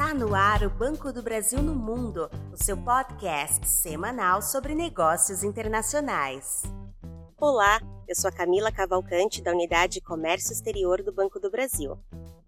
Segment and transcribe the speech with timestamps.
[0.00, 5.44] Está no ar o Banco do Brasil no Mundo, o seu podcast semanal sobre negócios
[5.44, 6.62] internacionais.
[7.38, 7.78] Olá,
[8.08, 11.98] eu sou a Camila Cavalcante, da Unidade de Comércio Exterior do Banco do Brasil.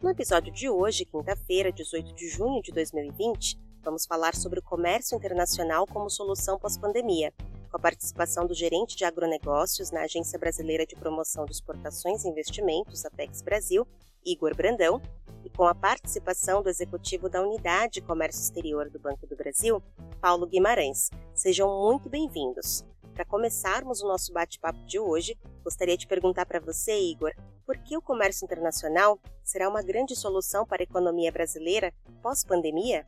[0.00, 5.14] No episódio de hoje, quinta-feira, 18 de junho de 2020, vamos falar sobre o comércio
[5.14, 7.34] internacional como solução pós-pandemia,
[7.70, 12.28] com a participação do gerente de agronegócios na Agência Brasileira de Promoção de Exportações e
[12.28, 13.86] Investimentos, Apex Brasil,
[14.24, 15.00] Igor Brandão,
[15.44, 19.82] e com a participação do executivo da Unidade de Comércio Exterior do Banco do Brasil,
[20.20, 21.10] Paulo Guimarães.
[21.34, 22.84] Sejam muito bem-vindos.
[23.14, 27.32] Para começarmos o nosso bate-papo de hoje, gostaria de perguntar para você, Igor,
[27.66, 31.92] por que o comércio internacional será uma grande solução para a economia brasileira
[32.22, 33.06] pós-pandemia?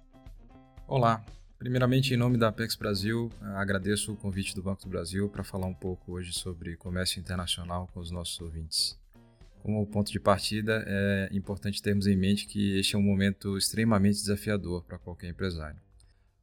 [0.87, 1.25] Olá,
[1.57, 5.67] Primeiramente, em nome da Apex Brasil, agradeço o convite do Banco do Brasil para falar
[5.67, 8.99] um pouco hoje sobre comércio internacional com os nossos ouvintes.
[9.65, 14.17] Como ponto de partida, é importante termos em mente que este é um momento extremamente
[14.17, 15.81] desafiador para qualquer empresário.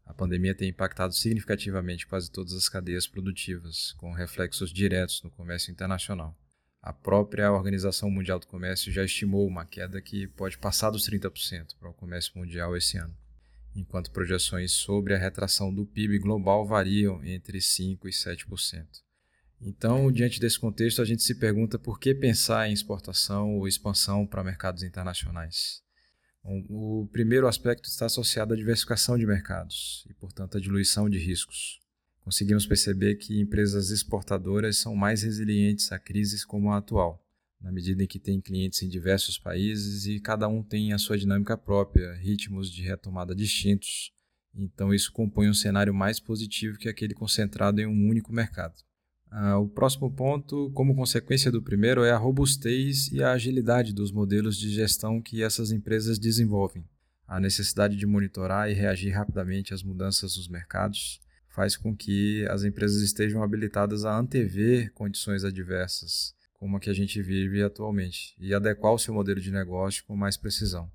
[0.03, 5.71] A pandemia tem impactado significativamente quase todas as cadeias produtivas, com reflexos diretos no comércio
[5.71, 6.35] internacional.
[6.81, 11.75] A própria Organização Mundial do Comércio já estimou uma queda que pode passar dos 30%
[11.79, 13.15] para o comércio mundial esse ano,
[13.75, 19.10] enquanto projeções sobre a retração do PIB global variam entre 5% e 7%.
[19.63, 24.25] Então, diante desse contexto, a gente se pergunta por que pensar em exportação ou expansão
[24.25, 25.83] para mercados internacionais.
[26.43, 31.79] O primeiro aspecto está associado à diversificação de mercados e, portanto, à diluição de riscos.
[32.21, 37.23] Conseguimos perceber que empresas exportadoras são mais resilientes a crises como a atual,
[37.61, 41.19] na medida em que têm clientes em diversos países e cada um tem a sua
[41.19, 44.11] dinâmica própria, ritmos de retomada distintos.
[44.55, 48.73] Então, isso compõe um cenário mais positivo que aquele concentrado em um único mercado.
[49.33, 54.11] Ah, o próximo ponto, como consequência do primeiro, é a robustez e a agilidade dos
[54.11, 56.83] modelos de gestão que essas empresas desenvolvem.
[57.25, 62.65] A necessidade de monitorar e reagir rapidamente às mudanças nos mercados faz com que as
[62.65, 68.53] empresas estejam habilitadas a antever condições adversas, como a que a gente vive atualmente, e
[68.53, 70.91] adequar o seu modelo de negócio com mais precisão.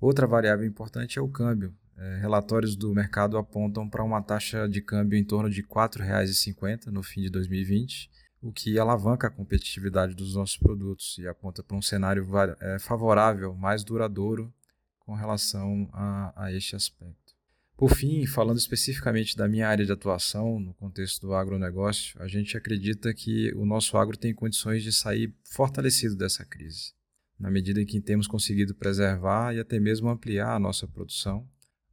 [0.00, 1.72] Outra variável importante é o câmbio,
[2.20, 7.02] relatórios do mercado apontam para uma taxa de câmbio em torno de R$ 4,50 no
[7.02, 8.10] fim de 2020,
[8.42, 12.26] o que alavanca a competitividade dos nossos produtos e aponta para um cenário
[12.60, 14.52] é, favorável, mais duradouro
[15.00, 17.34] com relação a, a este aspecto.
[17.76, 22.56] Por fim, falando especificamente da minha área de atuação, no contexto do agronegócio, a gente
[22.56, 26.94] acredita que o nosso agro tem condições de sair fortalecido dessa crise,
[27.38, 31.46] na medida em que temos conseguido preservar e até mesmo ampliar a nossa produção,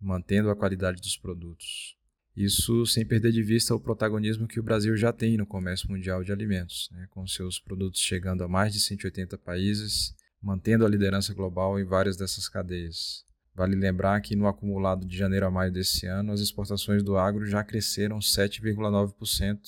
[0.03, 1.95] mantendo a qualidade dos produtos.
[2.35, 6.23] Isso sem perder de vista o protagonismo que o Brasil já tem no comércio mundial
[6.23, 11.33] de alimentos, né, com seus produtos chegando a mais de 180 países, mantendo a liderança
[11.33, 13.23] global em várias dessas cadeias.
[13.55, 17.45] Vale lembrar que no acumulado de janeiro a maio desse ano, as exportações do agro
[17.45, 19.59] já cresceram 7,9%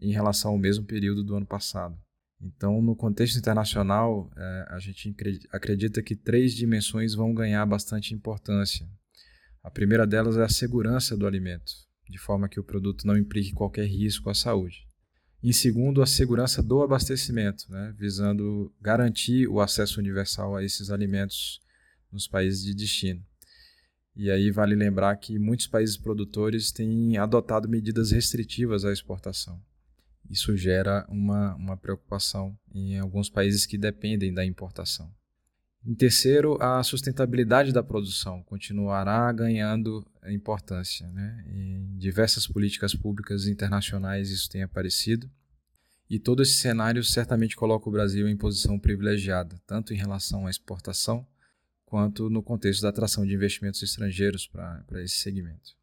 [0.00, 1.96] em relação ao mesmo período do ano passado.
[2.40, 5.14] Então, no contexto internacional, é, a gente
[5.52, 8.88] acredita que três dimensões vão ganhar bastante importância
[9.68, 11.70] a primeira delas é a segurança do alimento,
[12.08, 14.88] de forma que o produto não implique qualquer risco à saúde.
[15.42, 21.60] Em segundo, a segurança do abastecimento, né, visando garantir o acesso universal a esses alimentos
[22.10, 23.22] nos países de destino.
[24.16, 29.62] E aí vale lembrar que muitos países produtores têm adotado medidas restritivas à exportação.
[30.30, 35.14] Isso gera uma, uma preocupação em alguns países que dependem da importação.
[35.84, 41.08] Em terceiro, a sustentabilidade da produção continuará ganhando importância.
[41.08, 41.44] Né?
[41.48, 45.30] Em diversas políticas públicas internacionais isso tem aparecido.
[46.10, 50.50] E todo esse cenário certamente coloca o Brasil em posição privilegiada, tanto em relação à
[50.50, 51.26] exportação,
[51.84, 55.77] quanto no contexto da atração de investimentos estrangeiros para esse segmento.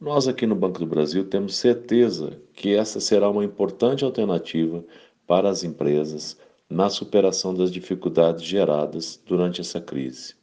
[0.00, 4.82] Nós aqui no Banco do Brasil temos certeza que essa será uma importante alternativa
[5.26, 6.38] para as empresas
[6.70, 10.34] na superação das dificuldades geradas durante essa crise.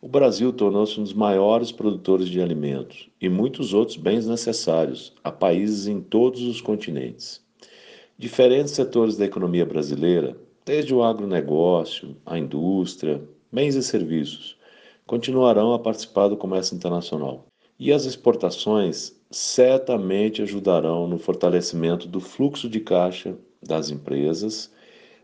[0.00, 5.30] O Brasil tornou-se um dos maiores produtores de alimentos e muitos outros bens necessários a
[5.30, 7.44] países em todos os continentes.
[8.16, 10.34] Diferentes setores da economia brasileira,
[10.64, 13.22] desde o agronegócio, a indústria,
[13.52, 14.56] bens e serviços,
[15.06, 17.46] continuarão a participar do comércio internacional.
[17.78, 24.70] E as exportações certamente ajudarão no fortalecimento do fluxo de caixa das empresas,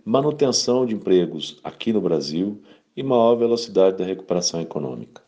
[0.04, 2.60] manutenção de empregos aqui no Brasil
[2.96, 5.22] e maior velocidade da recuperação econômica.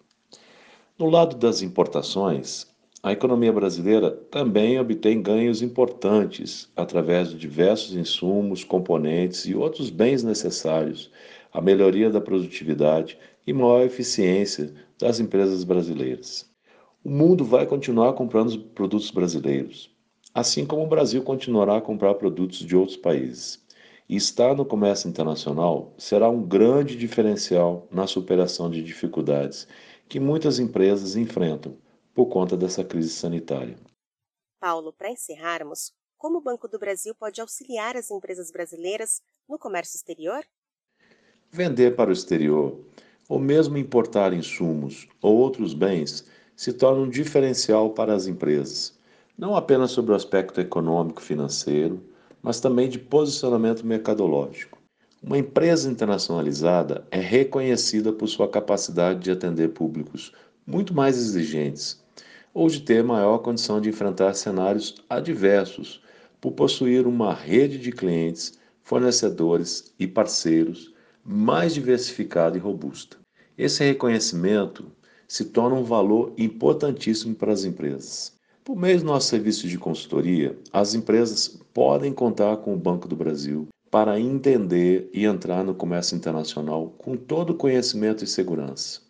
[0.99, 2.67] No lado das importações,
[3.03, 10.23] a economia brasileira também obtém ganhos importantes através de diversos insumos, componentes e outros bens
[10.23, 11.11] necessários
[11.57, 16.47] à melhoria da produtividade e maior eficiência das empresas brasileiras.
[17.03, 19.91] O mundo vai continuar comprando produtos brasileiros,
[20.35, 23.65] assim como o Brasil continuará a comprar produtos de outros países
[24.07, 29.67] e estar no comércio internacional será um grande diferencial na superação de dificuldades
[30.11, 31.79] que muitas empresas enfrentam
[32.15, 33.79] por conta dessa crise sanitária.
[34.61, 39.97] Paulo, para encerrarmos, como o Banco do Brasil pode auxiliar as empresas brasileiras no comércio
[39.97, 40.45] exterior?
[41.57, 42.79] Vender para o exterior,
[43.31, 48.93] ou mesmo importar insumos ou outros bens, se torna um diferencial para as empresas,
[49.39, 52.05] não apenas sobre o aspecto econômico financeiro,
[52.43, 54.77] mas também de posicionamento mercadológico.
[55.23, 60.33] Uma empresa internacionalizada é reconhecida por sua capacidade de atender públicos
[60.67, 62.05] muito mais exigentes
[62.53, 66.03] ou de ter maior condição de enfrentar cenários adversos
[66.39, 70.95] por possuir uma rede de clientes, fornecedores e parceiros
[71.27, 73.17] mais diversificada e robusta.
[73.59, 74.93] Esse reconhecimento
[75.27, 78.33] se torna um valor importantíssimo para as empresas.
[78.63, 83.17] Por meio do nosso serviço de consultoria, as empresas podem contar com o Banco do
[83.17, 89.01] Brasil para entender e entrar no comércio internacional com todo o conhecimento e segurança.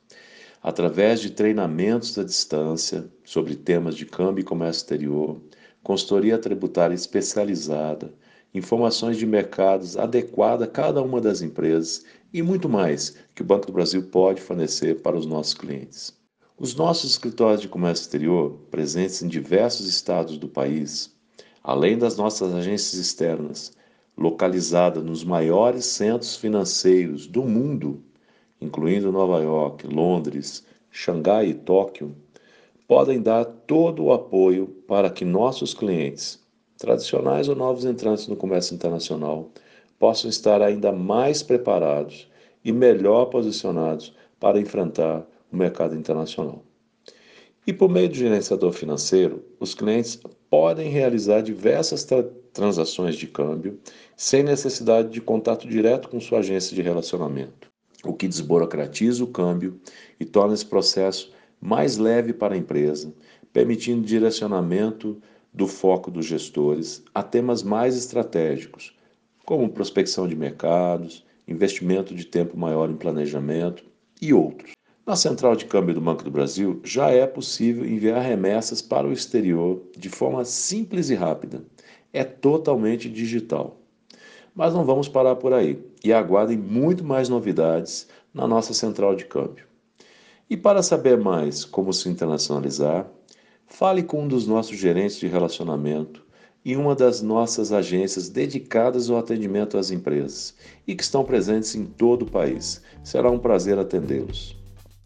[0.63, 5.41] Através de treinamentos à distância sobre temas de câmbio e comércio exterior,
[5.83, 8.13] consultoria tributária especializada,
[8.57, 13.67] informações de mercados adequadas a cada uma das empresas e muito mais que o Banco
[13.67, 16.15] do Brasil pode fornecer para os nossos clientes.
[16.59, 21.15] Os nossos escritórios de comércio exterior, presentes em diversos estados do país,
[21.63, 23.73] além das nossas agências externas,
[24.17, 28.03] localizadas nos maiores centros financeiros do mundo,
[28.61, 32.17] incluindo Nova York, Londres, Xangai e Tóquio,
[32.89, 36.41] podem dar todo o apoio para que nossos clientes,
[36.79, 39.51] tradicionais ou novos entrantes no comércio internacional,
[39.99, 42.29] possam estar ainda mais preparados
[42.65, 46.63] e melhor posicionados para enfrentar o mercado internacional.
[47.67, 53.79] E por meio do gerenciador financeiro, os clientes podem realizar diversas tra transações de câmbio
[54.17, 57.69] sem necessidade de contato direto com sua agência de relacionamento,
[58.03, 59.79] o que desburocratiza o câmbio
[60.19, 61.31] e torna esse processo
[61.61, 63.13] mais leve para a empresa,
[63.53, 65.21] permitindo direcionamento
[65.57, 68.95] do foco dos gestores a temas mais estratégicos,
[69.47, 73.83] como prospecção de mercados, investimento de tempo maior em planejamento
[74.21, 74.73] e outros.
[75.07, 79.13] Na central de câmbio do Banco do Brasil, já é possível enviar remessas para o
[79.13, 81.65] exterior de forma simples e rápida.
[82.13, 83.81] É totalmente digital.
[84.55, 89.25] Mas não vamos parar por aí e aguardem muito mais novidades na nossa central de
[89.25, 89.65] câmbio.
[90.51, 93.09] E para saber mais como se internacionalizar,
[93.67, 96.25] fale com um dos nossos gerentes de relacionamento
[96.65, 100.55] e uma das nossas agências dedicadas ao atendimento às empresas
[100.87, 102.83] e que estão presentes em todo o país.
[103.05, 104.57] Será um prazer atendê-los.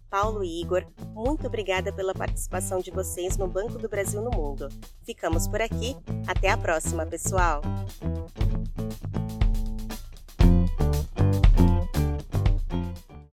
[0.08, 4.68] Paulo e Igor, muito obrigada pela participação de vocês no Banco do Brasil no Mundo.
[5.04, 5.94] Ficamos por aqui.
[6.26, 7.60] Até a próxima, pessoal!